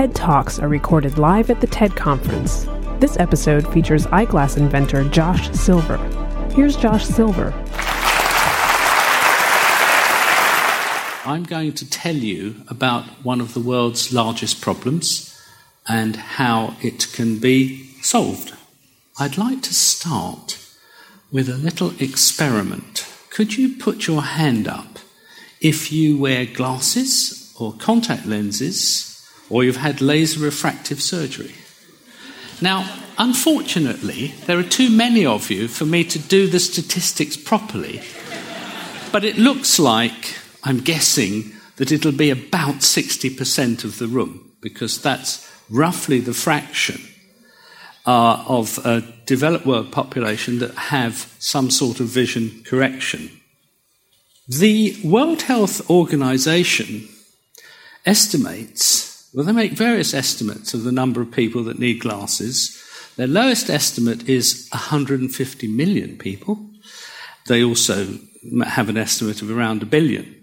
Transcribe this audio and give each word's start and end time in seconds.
TED 0.00 0.14
Talks 0.14 0.58
are 0.58 0.66
recorded 0.66 1.18
live 1.18 1.50
at 1.50 1.60
the 1.60 1.66
TED 1.66 1.94
Conference. 1.94 2.66
This 3.00 3.18
episode 3.18 3.70
features 3.70 4.06
eyeglass 4.06 4.56
inventor 4.56 5.04
Josh 5.04 5.50
Silver. 5.50 5.98
Here's 6.54 6.74
Josh 6.74 7.04
Silver. 7.04 7.52
I'm 11.26 11.42
going 11.42 11.74
to 11.74 11.90
tell 11.90 12.16
you 12.16 12.62
about 12.68 13.04
one 13.22 13.42
of 13.42 13.52
the 13.52 13.60
world's 13.60 14.10
largest 14.10 14.62
problems 14.62 15.38
and 15.86 16.16
how 16.16 16.76
it 16.80 17.08
can 17.12 17.38
be 17.38 17.84
solved. 18.00 18.54
I'd 19.18 19.36
like 19.36 19.60
to 19.64 19.74
start 19.74 20.66
with 21.30 21.50
a 21.50 21.58
little 21.58 21.92
experiment. 22.00 23.06
Could 23.28 23.58
you 23.58 23.76
put 23.76 24.06
your 24.06 24.22
hand 24.22 24.66
up 24.66 24.98
if 25.60 25.92
you 25.92 26.16
wear 26.16 26.46
glasses 26.46 27.54
or 27.60 27.74
contact 27.74 28.24
lenses 28.24 29.09
or 29.50 29.64
you've 29.64 29.76
had 29.76 30.00
laser 30.00 30.40
refractive 30.40 31.02
surgery? 31.02 31.54
Now, 32.62 32.88
unfortunately, 33.18 34.34
there 34.46 34.58
are 34.58 34.62
too 34.62 34.90
many 34.90 35.26
of 35.26 35.50
you 35.50 35.68
for 35.68 35.84
me 35.84 36.04
to 36.04 36.18
do 36.18 36.46
the 36.46 36.60
statistics 36.60 37.36
properly, 37.36 38.00
but 39.12 39.24
it 39.24 39.36
looks 39.36 39.78
like 39.78 40.36
I'm 40.62 40.80
guessing 40.80 41.52
that 41.76 41.90
it'll 41.92 42.12
be 42.12 42.30
about 42.30 42.76
60% 42.76 43.84
of 43.84 43.98
the 43.98 44.06
room 44.06 44.52
because 44.60 45.00
that's 45.00 45.50
roughly 45.70 46.20
the 46.20 46.34
fraction 46.34 47.00
uh, 48.06 48.44
of 48.46 48.78
a 48.84 49.02
developed 49.26 49.66
world 49.66 49.92
population 49.92 50.58
that 50.58 50.74
have 50.74 51.34
some 51.38 51.70
sort 51.70 52.00
of 52.00 52.06
vision 52.06 52.62
correction. 52.64 53.30
The 54.48 54.98
World 55.04 55.42
Health 55.42 55.88
Organization 55.88 57.08
estimates, 58.04 59.09
well, 59.32 59.44
they 59.44 59.52
make 59.52 59.72
various 59.72 60.12
estimates 60.12 60.74
of 60.74 60.82
the 60.84 60.92
number 60.92 61.20
of 61.20 61.30
people 61.30 61.64
that 61.64 61.78
need 61.78 62.00
glasses. 62.00 62.82
Their 63.16 63.26
lowest 63.26 63.70
estimate 63.70 64.28
is 64.28 64.68
150 64.72 65.68
million 65.68 66.18
people. 66.18 66.70
They 67.46 67.62
also 67.62 68.18
have 68.64 68.88
an 68.88 68.96
estimate 68.96 69.42
of 69.42 69.50
around 69.50 69.82
a 69.82 69.86
billion. 69.86 70.36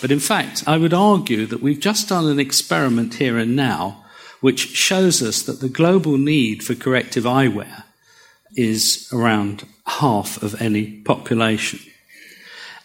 But 0.00 0.10
in 0.10 0.20
fact, 0.20 0.64
I 0.66 0.78
would 0.78 0.94
argue 0.94 1.46
that 1.46 1.62
we've 1.62 1.78
just 1.78 2.08
done 2.08 2.26
an 2.26 2.40
experiment 2.40 3.14
here 3.14 3.38
and 3.38 3.54
now 3.54 4.04
which 4.40 4.74
shows 4.74 5.22
us 5.22 5.42
that 5.42 5.60
the 5.60 5.68
global 5.68 6.18
need 6.18 6.64
for 6.64 6.74
corrective 6.74 7.24
eyewear 7.24 7.84
is 8.56 9.08
around 9.12 9.64
half 9.86 10.42
of 10.42 10.60
any 10.60 11.00
population. 11.02 11.78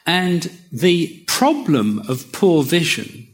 And 0.06 0.52
the 0.72 1.24
problem 1.28 2.00
of 2.08 2.32
poor 2.32 2.64
vision 2.64 3.27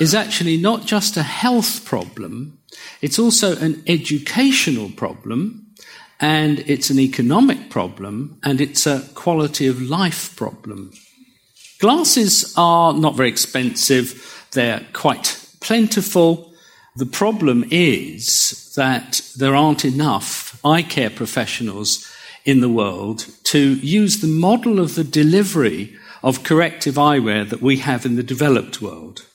is 0.00 0.14
actually 0.14 0.56
not 0.56 0.86
just 0.86 1.16
a 1.16 1.22
health 1.22 1.84
problem, 1.84 2.58
it's 3.02 3.18
also 3.18 3.56
an 3.58 3.82
educational 3.86 4.90
problem, 4.90 5.66
and 6.18 6.60
it's 6.60 6.90
an 6.90 6.98
economic 6.98 7.70
problem, 7.70 8.38
and 8.42 8.60
it's 8.60 8.86
a 8.86 9.06
quality 9.14 9.66
of 9.66 9.80
life 9.80 10.34
problem. 10.36 10.90
Glasses 11.78 12.52
are 12.56 12.92
not 12.94 13.14
very 13.14 13.28
expensive, 13.28 14.46
they're 14.52 14.86
quite 14.92 15.46
plentiful, 15.60 16.50
the 16.96 17.06
problem 17.06 17.64
is 17.70 18.72
that 18.76 19.20
there 19.36 19.54
aren't 19.54 19.84
enough 19.84 20.58
eye 20.64 20.82
care 20.82 21.10
professionals 21.10 22.10
in 22.44 22.60
the 22.60 22.68
world 22.68 23.26
to 23.44 23.74
use 23.74 24.20
the 24.20 24.26
model 24.26 24.80
of 24.80 24.94
the 24.94 25.04
delivery 25.04 25.96
of 26.22 26.42
corrective 26.42 26.94
eyewear 26.94 27.48
that 27.48 27.62
we 27.62 27.76
have 27.78 28.04
in 28.04 28.16
the 28.16 28.22
developed 28.22 28.82
world. 28.82 29.26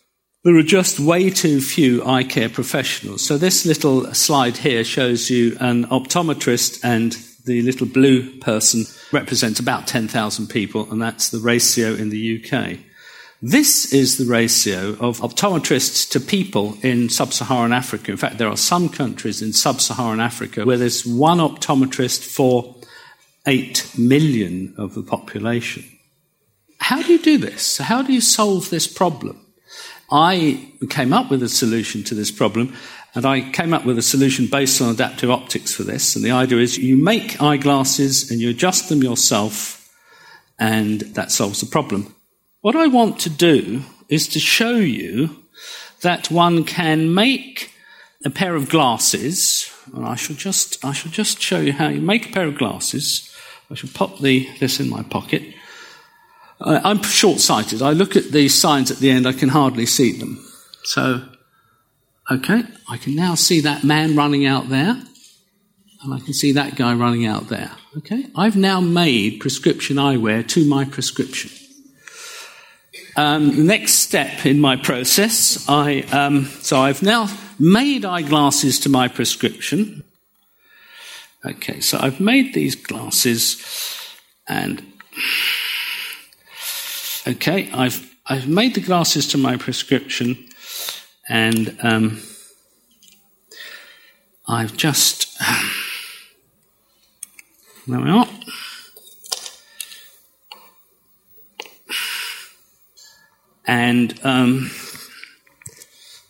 There 0.46 0.56
are 0.58 0.62
just 0.62 1.00
way 1.00 1.32
too 1.32 1.60
few 1.60 2.06
eye 2.06 2.24
care 2.24 2.50
professionals. 2.50 3.26
So 3.26 3.36
this 3.36 3.66
little 3.66 4.14
slide 4.14 4.58
here 4.58 4.84
shows 4.84 5.28
you 5.28 5.58
an 5.60 5.86
optometrist 5.86 6.82
and 6.84 7.14
the 7.46 7.64
little 7.64 7.88
blue 7.88 8.30
person 8.42 8.86
represents 9.12 9.60
about 9.60 9.88
10,000 9.88 10.46
people, 10.48 10.88
and 10.92 11.02
that's 11.02 11.32
the 11.32 11.40
ratio 11.40 11.96
in 11.96 12.10
the 12.10 12.44
UK. 12.46 12.78
This 13.42 13.92
is 13.92 14.20
the 14.20 14.26
ratio 14.26 14.90
of 15.00 15.18
optometrists 15.22 16.08
to 16.12 16.20
people 16.20 16.78
in 16.84 17.10
sub 17.10 17.34
Saharan 17.34 17.74
Africa. 17.74 18.12
In 18.12 18.18
fact, 18.18 18.38
there 18.38 18.48
are 18.48 18.56
some 18.56 18.88
countries 18.88 19.42
in 19.42 19.52
sub 19.52 19.82
Saharan 19.82 20.20
Africa 20.20 20.64
where 20.64 20.78
there's 20.78 21.08
one 21.08 21.40
optometrist 21.40 22.24
for 22.24 22.76
8 23.48 23.94
million 23.98 24.76
of 24.78 24.94
the 24.94 25.02
population. 25.02 25.86
How 26.78 27.02
do 27.02 27.14
you 27.14 27.20
do 27.20 27.40
this? 27.40 27.80
How 27.80 28.04
do 28.04 28.14
you 28.14 28.22
solve 28.22 28.70
this 28.70 28.86
problem? 28.86 29.42
I 30.12 30.72
came 30.90 31.14
up 31.14 31.32
with 31.32 31.42
a 31.42 31.50
solution 31.50 32.04
to 32.04 32.16
this 32.16 32.32
problem, 32.32 32.76
and 33.16 33.26
I 33.26 33.50
came 33.52 33.74
up 33.74 33.86
with 33.86 33.98
a 33.98 34.04
solution 34.04 34.48
based 34.48 34.82
on 34.82 34.90
adaptive 34.90 35.32
optics 35.32 35.74
for 35.74 35.84
this. 35.84 36.16
And 36.16 36.24
the 36.24 36.32
idea 36.32 36.60
is 36.60 36.78
you 36.78 37.02
make 37.02 37.42
eyeglasses 37.42 38.30
and 38.30 38.40
you 38.40 38.50
adjust 38.50 38.90
them 38.90 39.02
yourself, 39.02 39.90
and 40.60 41.02
that 41.02 41.32
solves 41.32 41.62
the 41.62 41.66
problem. 41.66 42.14
What 42.62 42.76
I 42.76 42.88
want 42.88 43.20
to 43.22 43.30
do 43.30 43.82
is 44.10 44.28
to 44.30 44.40
show 44.40 44.76
you 44.76 45.30
that 46.02 46.30
one 46.30 46.64
can 46.64 47.14
make 47.14 47.72
a 48.24 48.30
pair 48.30 48.56
of 48.56 48.70
glasses. 48.70 49.72
And 49.94 50.06
I 50.06 50.16
shall 50.16 50.36
just, 50.36 50.84
I 50.84 50.94
shall 50.94 51.12
just 51.12 51.42
show 51.42 51.60
you 51.60 51.74
how 51.74 51.88
you 51.88 52.02
make 52.02 52.30
a 52.30 52.32
pair 52.32 52.46
of 52.46 52.58
glasses. 52.58 53.34
I 53.72 53.76
shall 53.76 53.90
pop 53.94 54.20
the, 54.20 54.48
this 54.60 54.80
in 54.80 54.90
my 54.90 55.04
pocket. 55.04 55.55
I'm 56.60 57.02
short 57.04 57.40
sighted. 57.40 57.82
I 57.82 57.92
look 57.92 58.16
at 58.16 58.32
the 58.32 58.48
signs 58.48 58.90
at 58.92 58.98
the 58.98 59.12
end, 59.12 59.28
I 59.28 59.34
can 59.34 59.50
hardly 59.50 59.86
see 59.86 60.18
them. 60.18 60.44
So, 60.84 61.22
okay, 62.32 62.64
I 62.90 62.98
can 62.98 63.16
now 63.16 63.36
see 63.36 63.62
that 63.62 63.84
man 63.84 64.16
running 64.16 64.46
out 64.46 64.70
there, 64.70 65.02
and 66.04 66.14
I 66.14 66.20
can 66.20 66.34
see 66.34 66.54
that 66.54 66.76
guy 66.76 66.94
running 66.94 67.26
out 67.26 67.50
there. 67.50 67.72
Okay, 67.98 68.28
I've 68.36 68.56
now 68.56 68.80
made 68.80 69.40
prescription 69.40 69.98
eyewear 69.98 70.48
to 70.50 70.66
my 70.66 70.86
prescription. 70.86 71.52
Um, 73.18 73.56
the 73.56 73.64
next 73.64 73.94
step 73.94 74.46
in 74.46 74.60
my 74.60 74.76
process, 74.76 75.68
I, 75.70 76.02
um, 76.12 76.46
so 76.62 76.80
I've 76.80 77.02
now 77.02 77.28
made 77.58 78.04
eyeglasses 78.04 78.80
to 78.82 78.90
my 78.90 79.08
prescription. 79.08 80.04
Okay, 81.46 81.80
so 81.80 81.98
I've 82.02 82.20
made 82.20 82.54
these 82.54 82.76
glasses, 82.76 83.64
and 84.48 84.84
okay, 87.28 87.70
I've 87.72 88.16
I've 88.28 88.48
made 88.48 88.76
the 88.76 88.82
glasses 88.82 89.28
to 89.30 89.38
my 89.38 89.58
prescription, 89.58 90.48
and 91.30 91.78
um, 91.84 92.22
I've 94.48 94.78
just 94.78 95.38
there 97.88 98.00
we 98.00 98.10
are. 98.10 98.28
And 103.68 104.20
um, 104.24 104.70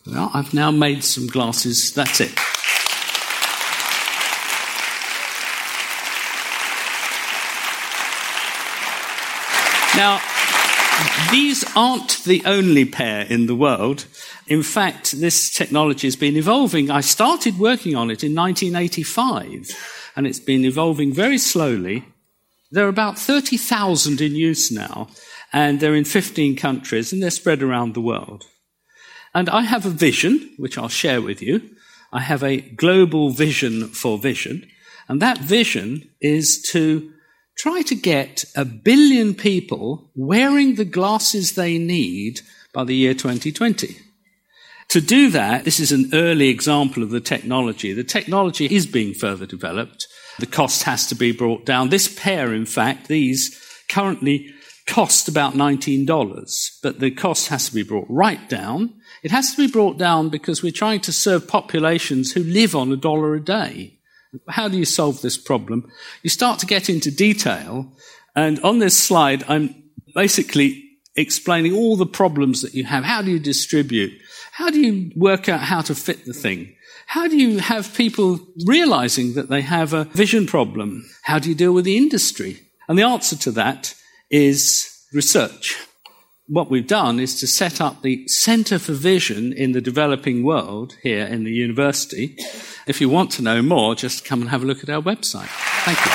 well, 0.07 0.31
I've 0.33 0.53
now 0.53 0.71
made 0.71 1.03
some 1.03 1.27
glasses. 1.27 1.93
That's 1.93 2.21
it. 2.21 2.33
Now, 9.97 10.21
these 11.31 11.65
aren't 11.75 12.23
the 12.23 12.43
only 12.45 12.85
pair 12.85 13.25
in 13.25 13.47
the 13.47 13.55
world. 13.55 14.05
In 14.47 14.63
fact, 14.63 15.11
this 15.19 15.49
technology 15.49 16.07
has 16.07 16.15
been 16.15 16.37
evolving. 16.37 16.89
I 16.91 17.01
started 17.01 17.59
working 17.59 17.95
on 17.95 18.11
it 18.11 18.23
in 18.23 18.35
1985, 18.35 20.11
and 20.15 20.27
it's 20.27 20.39
been 20.39 20.65
evolving 20.65 21.13
very 21.13 21.37
slowly. 21.37 22.05
There 22.71 22.85
are 22.85 22.89
about 22.89 23.17
30,000 23.17 24.21
in 24.21 24.35
use 24.35 24.71
now, 24.71 25.07
and 25.51 25.79
they're 25.79 25.95
in 25.95 26.05
15 26.05 26.55
countries 26.55 27.13
and 27.13 27.23
they're 27.23 27.31
spread 27.31 27.63
around 27.63 27.93
the 27.93 28.01
world. 28.01 28.45
And 29.33 29.49
I 29.49 29.61
have 29.61 29.85
a 29.85 29.89
vision, 29.89 30.53
which 30.57 30.77
I'll 30.77 30.89
share 30.89 31.21
with 31.21 31.41
you. 31.41 31.61
I 32.13 32.21
have 32.21 32.43
a 32.43 32.61
global 32.61 33.29
vision 33.29 33.87
for 33.89 34.17
vision, 34.17 34.67
and 35.07 35.21
that 35.21 35.39
vision 35.39 36.09
is 36.21 36.61
to 36.71 37.11
try 37.55 37.81
to 37.83 37.95
get 37.95 38.45
a 38.55 38.65
billion 38.65 39.33
people 39.33 40.09
wearing 40.15 40.75
the 40.75 40.85
glasses 40.85 41.53
they 41.53 41.77
need 41.77 42.41
by 42.73 42.83
the 42.83 42.95
year 42.95 43.13
2020. 43.13 43.97
To 44.89 45.01
do 45.01 45.29
that, 45.31 45.65
this 45.65 45.79
is 45.79 45.91
an 45.91 46.09
early 46.13 46.49
example 46.49 47.01
of 47.01 47.09
the 47.09 47.19
technology. 47.19 47.93
The 47.93 48.03
technology 48.03 48.65
is 48.65 48.85
being 48.85 49.13
further 49.13 49.45
developed. 49.45 50.07
The 50.39 50.45
cost 50.45 50.83
has 50.83 51.07
to 51.07 51.15
be 51.15 51.31
brought 51.31 51.65
down. 51.65 51.89
This 51.89 52.13
pair, 52.13 52.53
in 52.53 52.65
fact, 52.65 53.07
these 53.07 53.59
currently 53.89 54.53
cost 54.85 55.27
about 55.27 55.53
$19, 55.53 56.81
but 56.83 56.99
the 56.99 57.11
cost 57.11 57.47
has 57.47 57.67
to 57.69 57.73
be 57.73 57.83
brought 57.83 58.05
right 58.09 58.47
down. 58.49 58.93
It 59.23 59.31
has 59.31 59.55
to 59.55 59.65
be 59.65 59.71
brought 59.71 59.97
down 59.97 60.29
because 60.29 60.61
we're 60.61 60.71
trying 60.71 60.99
to 61.01 61.13
serve 61.13 61.47
populations 61.47 62.33
who 62.33 62.43
live 62.43 62.75
on 62.75 62.91
a 62.91 62.97
dollar 62.97 63.33
a 63.33 63.39
day. 63.43 63.97
How 64.49 64.67
do 64.67 64.77
you 64.77 64.85
solve 64.85 65.21
this 65.21 65.37
problem? 65.37 65.91
You 66.23 66.29
start 66.29 66.59
to 66.59 66.65
get 66.65 66.89
into 66.89 67.11
detail, 67.11 67.91
and 68.35 68.59
on 68.61 68.79
this 68.79 68.97
slide, 68.97 69.43
I'm 69.47 69.75
basically 70.13 70.83
explaining 71.15 71.73
all 71.73 71.95
the 71.95 72.05
problems 72.05 72.61
that 72.61 72.73
you 72.73 72.83
have. 72.83 73.03
How 73.03 73.21
do 73.21 73.31
you 73.31 73.39
distribute? 73.39 74.13
How 74.51 74.69
do 74.69 74.79
you 74.79 75.11
work 75.15 75.49
out 75.49 75.61
how 75.61 75.81
to 75.81 75.95
fit 75.95 76.25
the 76.25 76.33
thing? 76.33 76.75
How 77.07 77.27
do 77.27 77.37
you 77.37 77.59
have 77.59 77.93
people 77.93 78.39
realizing 78.65 79.33
that 79.33 79.49
they 79.49 79.61
have 79.61 79.93
a 79.93 80.05
vision 80.05 80.45
problem? 80.45 81.05
How 81.23 81.39
do 81.39 81.49
you 81.49 81.55
deal 81.55 81.73
with 81.73 81.85
the 81.85 81.97
industry? 81.97 82.59
And 82.87 82.97
the 82.97 83.03
answer 83.03 83.35
to 83.37 83.51
that 83.51 83.95
is 84.29 85.05
research. 85.13 85.77
What 86.47 86.69
we've 86.69 86.85
done 86.85 87.19
is 87.19 87.39
to 87.39 87.47
set 87.47 87.81
up 87.81 88.03
the 88.03 88.27
Center 88.27 88.77
for 88.77 88.93
Vision 88.93 89.51
in 89.51 89.71
the 89.71 89.81
developing 89.81 90.43
world 90.43 90.95
here 91.01 91.25
in 91.25 91.43
the 91.43 91.51
university. 91.51 92.37
If 92.85 93.01
you 93.01 93.09
want 93.09 93.31
to 93.31 93.41
know 93.41 93.63
more, 93.63 93.95
just 93.95 94.25
come 94.25 94.41
and 94.41 94.51
have 94.51 94.61
a 94.61 94.65
look 94.67 94.83
at 94.83 94.89
our 94.91 95.01
website. 95.01 95.49
Thank 95.85 95.97
you. 96.05 96.11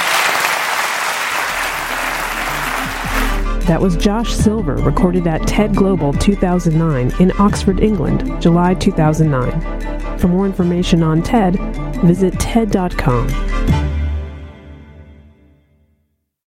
That 3.67 3.81
was 3.81 3.97
Josh 3.97 4.33
Silver, 4.33 4.77
recorded 4.77 5.27
at 5.27 5.49
TED 5.49 5.75
Global 5.75 6.13
2009 6.13 7.13
in 7.21 7.33
Oxford, 7.41 7.81
England, 7.81 8.41
July 8.41 8.75
2009. 8.75 10.19
For 10.21 10.29
more 10.29 10.47
information 10.47 11.03
on 11.03 11.25
TED, 11.25 11.59
visit 12.05 12.39
TED.com. 12.39 13.80